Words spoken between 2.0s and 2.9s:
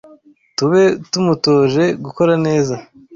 gukora neza